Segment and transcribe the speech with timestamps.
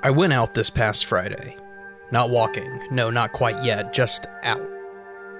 [0.00, 1.56] I went out this past Friday.
[2.12, 4.62] Not walking, no, not quite yet, just out.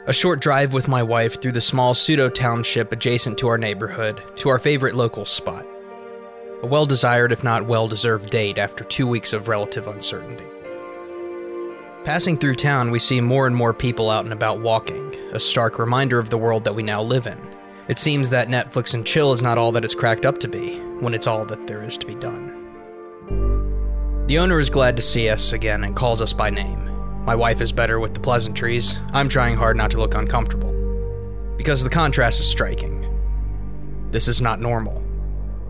[0.07, 4.21] A short drive with my wife through the small pseudo township adjacent to our neighborhood
[4.39, 5.65] to our favorite local spot.
[6.63, 10.47] A well desired, if not well deserved, date after two weeks of relative uncertainty.
[12.03, 15.79] Passing through town, we see more and more people out and about walking, a stark
[15.79, 17.39] reminder of the world that we now live in.
[17.87, 20.81] It seems that Netflix and chill is not all that it's cracked up to be,
[21.01, 22.48] when it's all that there is to be done.
[24.29, 27.25] The owner is glad to see us again and calls us by name.
[27.25, 29.01] My wife is better with the pleasantries.
[29.15, 30.71] I'm trying hard not to look uncomfortable.
[31.57, 33.09] Because the contrast is striking.
[34.11, 35.03] This is not normal.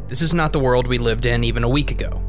[0.09, 2.21] This is not the world we lived in even a week ago.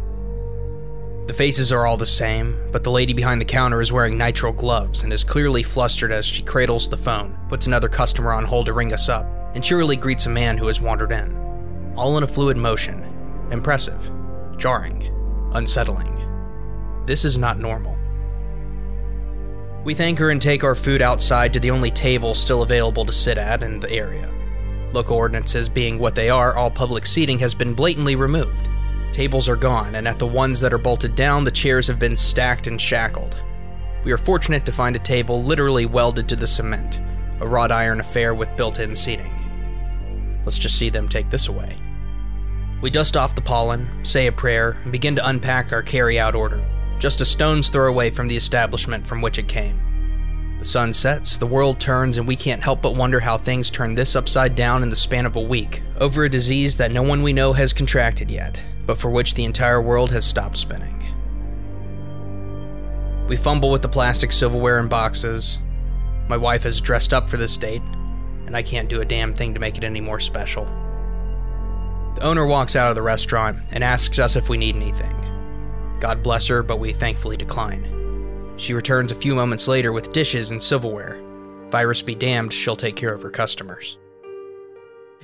[1.25, 4.55] The faces are all the same, but the lady behind the counter is wearing nitrile
[4.55, 8.67] gloves and is clearly flustered as she cradles the phone, puts another customer on hold
[8.67, 11.35] to ring us up, and cheerily greets a man who has wandered in.
[11.97, 13.01] All in a fluid motion.
[13.49, 14.11] Impressive.
[14.57, 15.11] Jarring.
[15.53, 16.18] Unsettling.
[17.09, 17.97] This is not normal.
[19.83, 23.11] We thank her and take our food outside to the only table still available to
[23.11, 24.31] sit at in the area.
[24.93, 28.69] Local ordinances being what they are, all public seating has been blatantly removed.
[29.11, 32.15] Tables are gone, and at the ones that are bolted down, the chairs have been
[32.15, 33.41] stacked and shackled.
[34.05, 37.01] We are fortunate to find a table literally welded to the cement,
[37.39, 39.33] a wrought iron affair with built in seating.
[40.45, 41.75] Let's just see them take this away.
[42.83, 46.35] We dust off the pollen, say a prayer, and begin to unpack our carry out
[46.35, 46.63] order
[46.99, 49.79] just a stone's throw away from the establishment from which it came.
[50.59, 53.97] The sun sets, the world turns, and we can't help but wonder how things turned
[53.97, 57.23] this upside down in the span of a week over a disease that no one
[57.23, 60.97] we know has contracted yet, but for which the entire world has stopped spinning.
[63.29, 65.59] We fumble with the plastic silverware and boxes.
[66.27, 67.83] My wife has dressed up for this date,
[68.45, 70.65] and I can't do a damn thing to make it any more special.
[72.15, 75.18] The owner walks out of the restaurant and asks us if we need anything.
[75.99, 78.53] God bless her, but we thankfully decline.
[78.57, 81.21] She returns a few moments later with dishes and silverware.
[81.69, 83.97] Virus be damned, she'll take care of her customers.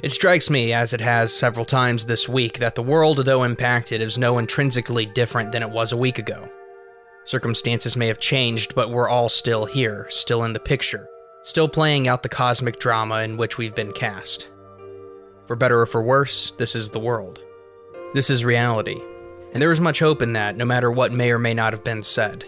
[0.01, 4.01] It strikes me, as it has several times this week, that the world, though impacted,
[4.01, 6.49] is no intrinsically different than it was a week ago.
[7.23, 11.07] Circumstances may have changed, but we're all still here, still in the picture,
[11.43, 14.49] still playing out the cosmic drama in which we've been cast.
[15.47, 17.43] For better or for worse, this is the world.
[18.13, 19.01] This is reality,
[19.55, 21.81] and there is much hope in that, no matter what may or may not have
[21.81, 22.43] been said.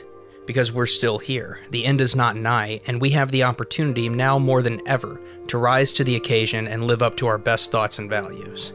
[0.45, 4.37] Because we're still here, the end is not nigh, and we have the opportunity now
[4.37, 7.97] more than ever to rise to the occasion and live up to our best thoughts
[7.97, 8.73] and values.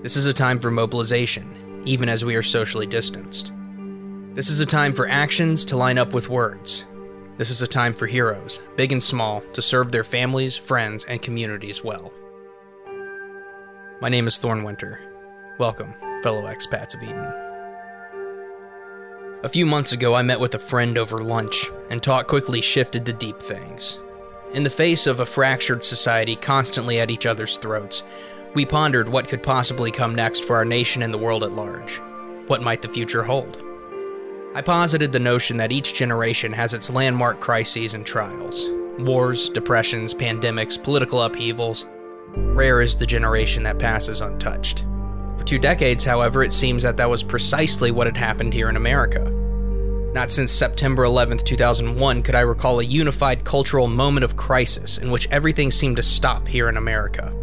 [0.00, 3.52] This is a time for mobilization, even as we are socially distanced.
[4.32, 6.86] This is a time for actions to line up with words.
[7.36, 11.20] This is a time for heroes, big and small, to serve their families, friends, and
[11.20, 12.12] communities well.
[14.00, 15.00] My name is Thorn Winter.
[15.58, 17.32] Welcome fellow expats of Eden.
[19.42, 23.06] A few months ago, I met with a friend over lunch, and talk quickly shifted
[23.06, 23.98] to deep things.
[24.52, 28.02] In the face of a fractured society constantly at each other's throats,
[28.54, 32.00] we pondered what could possibly come next for our nation and the world at large.
[32.48, 33.62] What might the future hold?
[34.54, 40.12] I posited the notion that each generation has its landmark crises and trials wars, depressions,
[40.12, 41.86] pandemics, political upheavals.
[42.34, 44.84] Rare is the generation that passes untouched.
[45.40, 48.76] For two decades, however, it seems that that was precisely what had happened here in
[48.76, 49.24] America.
[50.12, 55.10] Not since September 11, 2001, could I recall a unified cultural moment of crisis in
[55.10, 57.34] which everything seemed to stop here in America.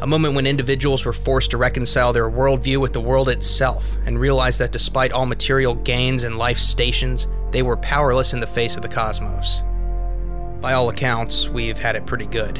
[0.00, 4.18] A moment when individuals were forced to reconcile their worldview with the world itself and
[4.18, 8.74] realize that despite all material gains and life stations, they were powerless in the face
[8.74, 9.62] of the cosmos.
[10.60, 12.58] By all accounts, we've had it pretty good.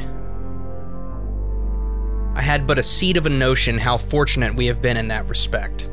[2.33, 5.27] I had but a seed of a notion how fortunate we have been in that
[5.27, 5.89] respect.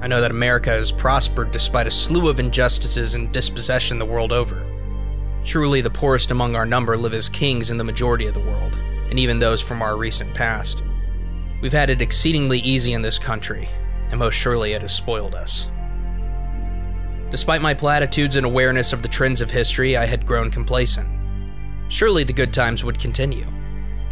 [0.00, 4.32] I know that America has prospered despite a slew of injustices and dispossession the world
[4.32, 4.66] over.
[5.44, 8.74] Truly, the poorest among our number live as kings in the majority of the world,
[9.10, 10.82] and even those from our recent past.
[11.62, 13.68] We've had it exceedingly easy in this country,
[14.10, 15.68] and most surely it has spoiled us.
[17.30, 21.08] Despite my platitudes and awareness of the trends of history, I had grown complacent.
[21.88, 23.46] Surely the good times would continue.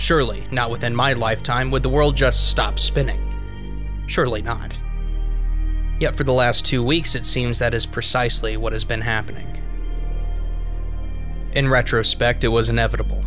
[0.01, 3.23] Surely, not within my lifetime, would the world just stop spinning.
[4.07, 4.75] Surely not.
[5.99, 9.63] Yet for the last two weeks, it seems that is precisely what has been happening.
[11.53, 13.23] In retrospect, it was inevitable.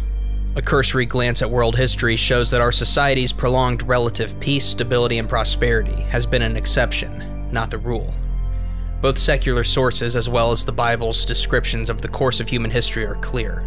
[0.56, 5.30] A cursory glance at world history shows that our society's prolonged relative peace, stability, and
[5.30, 8.12] prosperity has been an exception, not the rule.
[9.00, 13.06] Both secular sources, as well as the Bible's descriptions of the course of human history,
[13.06, 13.64] are clear.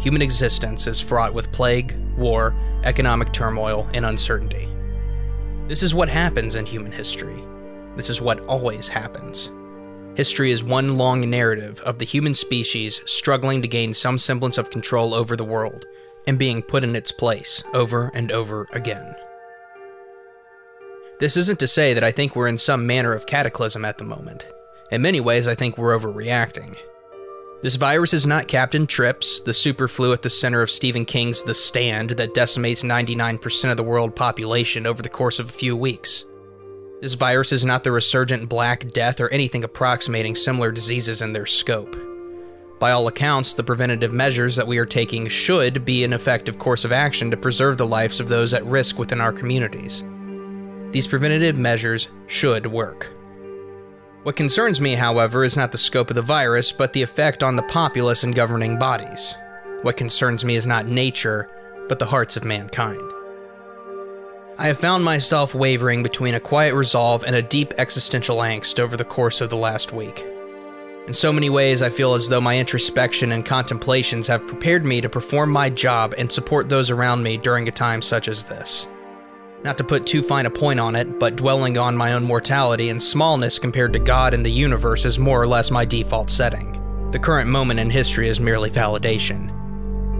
[0.00, 4.68] Human existence is fraught with plague, war, economic turmoil, and uncertainty.
[5.66, 7.42] This is what happens in human history.
[7.96, 9.50] This is what always happens.
[10.14, 14.70] history is one long narrative of the human species struggling to gain some semblance of
[14.70, 15.86] control over the world
[16.26, 19.14] and being put in its place over and over again.
[21.20, 24.04] This isn't to say that I think we're in some manner of cataclysm at the
[24.04, 24.46] moment.
[24.90, 26.76] In many ways, I think we're overreacting.
[27.62, 31.42] This virus is not Captain Trips, the super flu at the center of Stephen King's
[31.42, 35.76] The Stand that decimates 99% of the world population over the course of a few
[35.76, 36.24] weeks.
[37.02, 41.44] This virus is not the resurgent Black Death or anything approximating similar diseases in their
[41.44, 41.96] scope.
[42.78, 46.86] By all accounts, the preventative measures that we are taking should be an effective course
[46.86, 50.02] of action to preserve the lives of those at risk within our communities.
[50.92, 53.10] These preventative measures should work.
[54.22, 57.56] What concerns me, however, is not the scope of the virus, but the effect on
[57.56, 59.34] the populace and governing bodies.
[59.80, 61.48] What concerns me is not nature,
[61.88, 63.00] but the hearts of mankind.
[64.58, 68.94] I have found myself wavering between a quiet resolve and a deep existential angst over
[68.94, 70.26] the course of the last week.
[71.06, 75.00] In so many ways, I feel as though my introspection and contemplations have prepared me
[75.00, 78.86] to perform my job and support those around me during a time such as this.
[79.62, 82.88] Not to put too fine a point on it, but dwelling on my own mortality
[82.88, 86.78] and smallness compared to God and the universe is more or less my default setting.
[87.10, 89.54] The current moment in history is merely validation.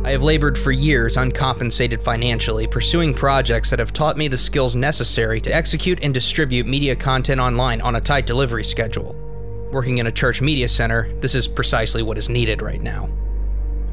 [0.05, 4.77] I have labored for years uncompensated financially, pursuing projects that have taught me the skills
[4.77, 9.15] necessary to execute and distribute media content online on a tight delivery schedule.
[9.73, 13.09] Working in a church media center, this is precisely what is needed right now.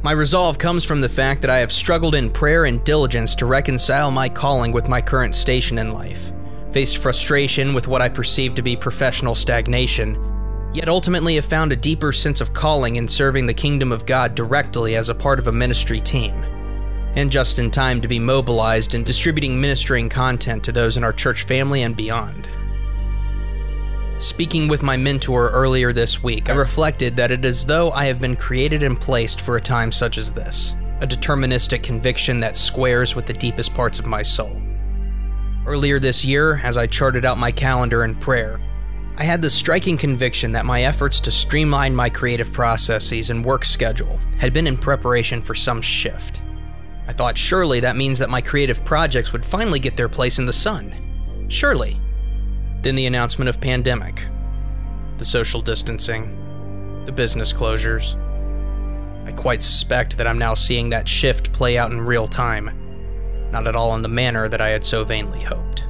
[0.04, 3.48] My resolve comes from the fact that I have struggled in prayer and diligence to
[3.48, 6.32] reconcile my calling with my current station in life,
[6.72, 11.76] faced frustration with what I perceive to be professional stagnation, yet ultimately have found a
[11.76, 15.48] deeper sense of calling in serving the kingdom of God directly as a part of
[15.48, 16.44] a ministry team,
[17.16, 21.14] and just in time to be mobilized in distributing ministering content to those in our
[21.14, 22.48] church family and beyond.
[24.20, 28.20] Speaking with my mentor earlier this week, I reflected that it is though I have
[28.20, 33.16] been created and placed for a time such as this, a deterministic conviction that squares
[33.16, 34.60] with the deepest parts of my soul.
[35.68, 38.60] Earlier this year, as I charted out my calendar in prayer,
[39.18, 43.66] I had the striking conviction that my efforts to streamline my creative processes and work
[43.66, 46.42] schedule had been in preparation for some shift.
[47.08, 50.46] I thought surely that means that my creative projects would finally get their place in
[50.48, 51.46] the sun.
[51.50, 52.00] Surely.
[52.82, 54.28] Then the announcement of pandemic,
[55.18, 58.16] the social distancing, the business closures.
[59.26, 63.68] I quite suspect that I'm now seeing that shift play out in real time, not
[63.68, 65.88] at all in the manner that I had so vainly hoped.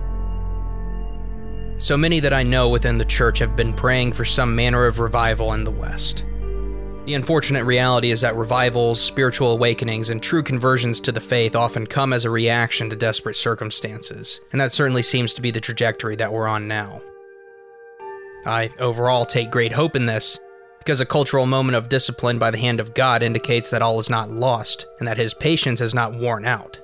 [1.78, 4.98] So many that I know within the church have been praying for some manner of
[4.98, 6.25] revival in the West.
[7.07, 11.88] The unfortunate reality is that revivals, spiritual awakenings, and true conversions to the faith often
[11.88, 16.18] come as a reaction to desperate circumstances, and that certainly seems to be the trajectory
[16.18, 17.01] that we're on now.
[18.45, 20.38] I overall take great hope in this,
[20.80, 24.09] because a cultural moment of discipline by the hand of God indicates that all is
[24.09, 26.77] not lost, and that His patience is not worn out.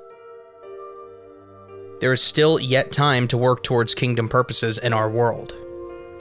[2.00, 5.54] There is still yet time to work towards kingdom purposes in our world.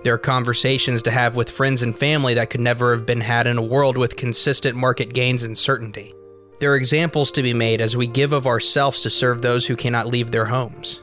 [0.04, 3.46] There are conversations to have with friends and family that could never have been had
[3.46, 6.12] in a world with consistent market gains and certainty.
[6.58, 9.76] There are examples to be made as we give of ourselves to serve those who
[9.76, 11.02] cannot leave their homes.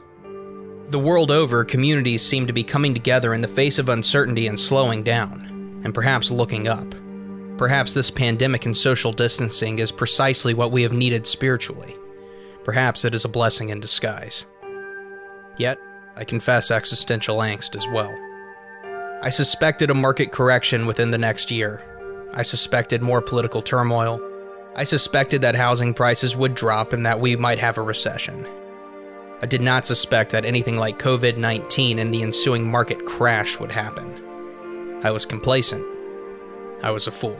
[0.90, 4.58] The world over, communities seem to be coming together in the face of uncertainty and
[4.58, 6.94] slowing down, and perhaps looking up.
[7.56, 11.94] Perhaps this pandemic and social distancing is precisely what we have needed spiritually.
[12.64, 14.46] Perhaps it is a blessing in disguise.
[15.58, 15.78] Yet,
[16.16, 18.14] I confess existential angst as well.
[19.22, 21.82] I suspected a market correction within the next year.
[22.32, 24.18] I suspected more political turmoil.
[24.76, 28.46] I suspected that housing prices would drop and that we might have a recession.
[29.42, 33.70] I did not suspect that anything like COVID 19 and the ensuing market crash would
[33.70, 35.00] happen.
[35.04, 35.84] I was complacent.
[36.82, 37.38] I was a fool.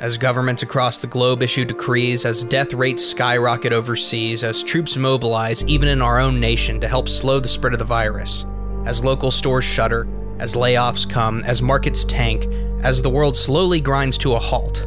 [0.00, 5.64] As governments across the globe issue decrees, as death rates skyrocket overseas, as troops mobilize
[5.64, 8.44] even in our own nation to help slow the spread of the virus,
[8.84, 10.06] as local stores shutter,
[10.38, 12.46] as layoffs come, as markets tank,
[12.82, 14.86] as the world slowly grinds to a halt.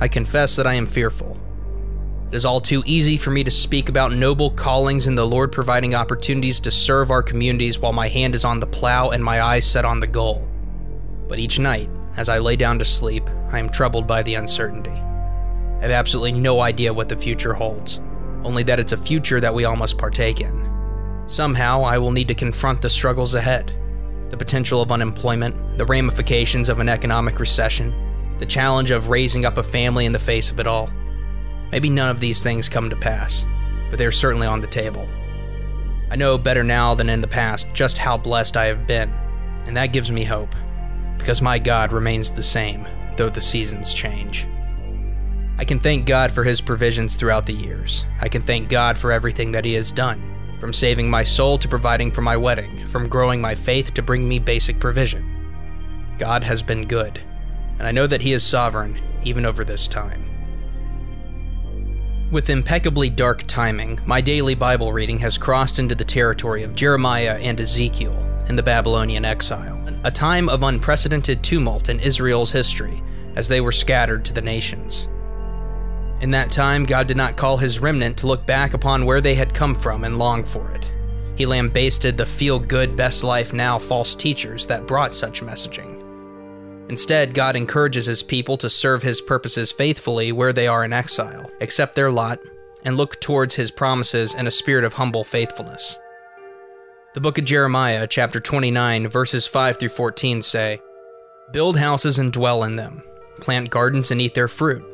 [0.00, 1.36] I confess that I am fearful.
[2.28, 5.50] It is all too easy for me to speak about noble callings and the Lord
[5.50, 9.42] providing opportunities to serve our communities while my hand is on the plow and my
[9.42, 10.46] eyes set on the goal.
[11.28, 14.90] But each night, as I lay down to sleep, I am troubled by the uncertainty.
[14.90, 18.00] I have absolutely no idea what the future holds,
[18.44, 20.68] only that it's a future that we all must partake in.
[21.26, 23.79] Somehow, I will need to confront the struggles ahead
[24.30, 27.92] the potential of unemployment, the ramifications of an economic recession,
[28.38, 30.88] the challenge of raising up a family in the face of it all.
[31.72, 33.44] Maybe none of these things come to pass,
[33.90, 35.06] but they're certainly on the table.
[36.10, 39.12] I know better now than in the past just how blessed I have been,
[39.66, 40.54] and that gives me hope.
[41.20, 44.48] because my God remains the same, though the seasons change.
[45.58, 48.06] I can thank God for his provisions throughout the years.
[48.20, 51.66] I can thank God for everything that he has done, from saving my soul to
[51.66, 55.24] providing for my wedding, from growing my faith to bring me basic provision.
[56.18, 57.18] God has been good,
[57.78, 60.26] and I know that he is sovereign even over this time.
[62.30, 67.38] With impeccably dark timing, my daily Bible reading has crossed into the territory of Jeremiah
[67.40, 68.14] and Ezekiel
[68.48, 73.02] in the Babylonian exile, a time of unprecedented tumult in Israel's history
[73.34, 75.08] as they were scattered to the nations.
[76.20, 79.34] In that time, God did not call his remnant to look back upon where they
[79.34, 80.88] had come from and long for it.
[81.36, 85.98] He lambasted the feel good, best life now false teachers that brought such messaging.
[86.90, 91.50] Instead, God encourages his people to serve his purposes faithfully where they are in exile,
[91.62, 92.40] accept their lot,
[92.84, 95.98] and look towards his promises in a spirit of humble faithfulness.
[97.14, 100.80] The book of Jeremiah, chapter 29, verses 5 through 14 say,
[101.52, 103.02] Build houses and dwell in them,
[103.40, 104.84] plant gardens and eat their fruit.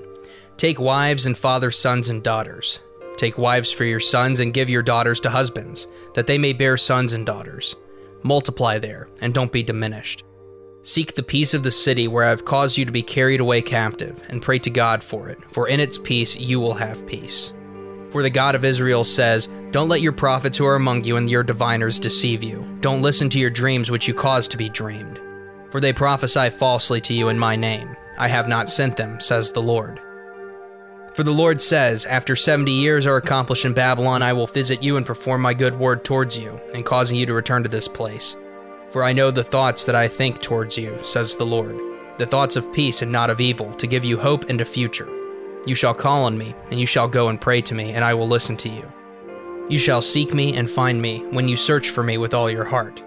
[0.56, 2.80] Take wives and father sons and daughters.
[3.18, 6.78] Take wives for your sons and give your daughters to husbands, that they may bear
[6.78, 7.76] sons and daughters.
[8.22, 10.24] Multiply there, and don't be diminished.
[10.80, 13.60] Seek the peace of the city where I have caused you to be carried away
[13.60, 17.52] captive, and pray to God for it, for in its peace you will have peace.
[18.10, 21.28] For the God of Israel says, Don't let your prophets who are among you and
[21.28, 22.66] your diviners deceive you.
[22.80, 25.20] Don't listen to your dreams which you cause to be dreamed.
[25.70, 27.94] For they prophesy falsely to you in my name.
[28.16, 30.00] I have not sent them, says the Lord.
[31.16, 34.98] For the Lord says, After seventy years are accomplished in Babylon, I will visit you
[34.98, 38.36] and perform my good word towards you, and causing you to return to this place.
[38.90, 41.80] For I know the thoughts that I think towards you, says the Lord,
[42.18, 45.08] the thoughts of peace and not of evil, to give you hope and a future.
[45.64, 48.12] You shall call on me, and you shall go and pray to me, and I
[48.12, 48.92] will listen to you.
[49.70, 52.66] You shall seek me and find me when you search for me with all your
[52.66, 53.02] heart.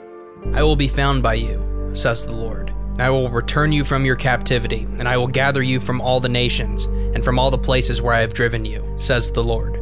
[0.54, 2.74] I will be found by you, says the Lord.
[3.02, 6.30] I will return you from your captivity, and I will gather you from all the
[6.30, 9.78] nations, and from all the places where I have driven you, says the Lord.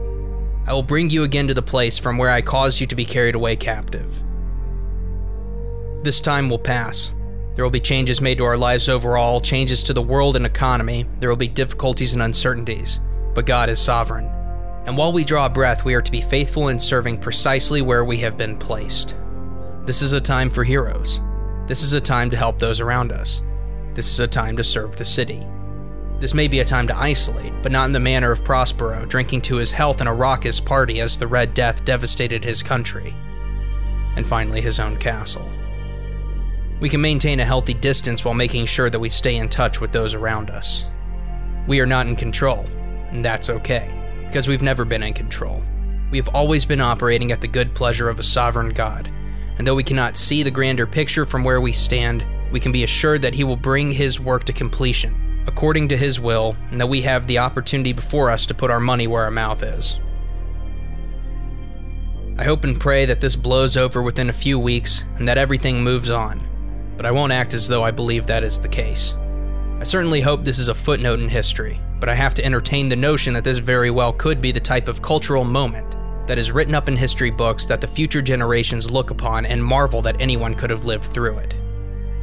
[0.67, 3.05] I will bring you again to the place from where I caused you to be
[3.05, 4.21] carried away captive.
[6.03, 7.13] This time will pass.
[7.55, 11.07] There will be changes made to our lives overall, changes to the world and economy.
[11.19, 12.99] There will be difficulties and uncertainties.
[13.33, 14.25] But God is sovereign.
[14.85, 18.17] And while we draw breath, we are to be faithful in serving precisely where we
[18.17, 19.15] have been placed.
[19.85, 21.19] This is a time for heroes.
[21.67, 23.43] This is a time to help those around us.
[23.93, 25.45] This is a time to serve the city.
[26.19, 29.41] This may be a time to isolate, but not in the manner of Prospero, drinking
[29.41, 33.13] to his health in a raucous party as the Red Death devastated his country.
[34.15, 35.47] And finally, his own castle.
[36.79, 39.91] We can maintain a healthy distance while making sure that we stay in touch with
[39.91, 40.85] those around us.
[41.67, 42.65] We are not in control,
[43.09, 43.93] and that's okay,
[44.25, 45.61] because we've never been in control.
[46.11, 49.11] We have always been operating at the good pleasure of a sovereign God,
[49.57, 52.83] and though we cannot see the grander picture from where we stand, we can be
[52.83, 56.87] assured that He will bring His work to completion, according to His will, and that
[56.87, 59.99] we have the opportunity before us to put our money where our mouth is.
[62.37, 65.83] I hope and pray that this blows over within a few weeks and that everything
[65.83, 66.47] moves on
[66.97, 69.13] but I won't act as though I believe that is the case.
[69.79, 72.95] I certainly hope this is a footnote in history, but I have to entertain the
[72.95, 75.95] notion that this very well could be the type of cultural moment
[76.27, 80.01] that is written up in history books that the future generations look upon and marvel
[80.01, 81.55] that anyone could have lived through it.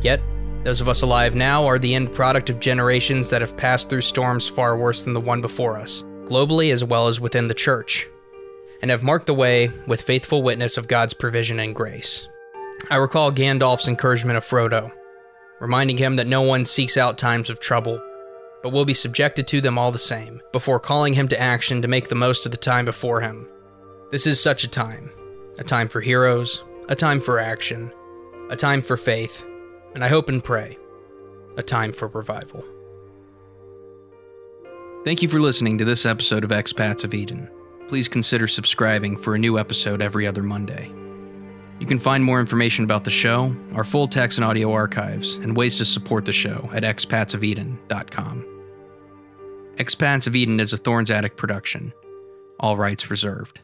[0.03, 0.21] Yet,
[0.63, 4.01] those of us alive now are the end product of generations that have passed through
[4.03, 8.09] storms far worse than the one before us, globally as well as within the church,
[8.81, 12.29] and have marked the way with faithful witness of God's provision and grace.
[12.91, 14.91] I recall Gandalf's encouragement of Frodo,
[15.61, 18.01] reminding him that no one seeks out times of trouble,
[18.63, 21.89] but will be subjected to them all the same, before calling him to action to
[21.89, 23.49] make the most of the time before him.
[24.15, 25.11] This is such a time
[25.59, 27.91] a time for heroes, a time for action,
[28.49, 29.45] a time for faith,
[29.93, 30.79] and I hope and pray,
[31.57, 32.65] a time for revival.
[35.05, 37.51] Thank you for listening to this episode of Expats of Eden.
[37.89, 40.93] Please consider subscribing for a new episode every other Monday.
[41.81, 45.57] You can find more information about the show, our full text and audio archives, and
[45.57, 48.47] ways to support the show at expatsofeden.com.
[49.75, 51.93] Expats of Eden is a Thorns Attic production.
[52.61, 53.59] All rights reserved.